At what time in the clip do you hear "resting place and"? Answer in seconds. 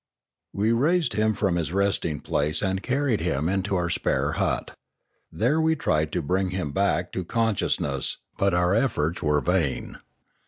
1.71-2.81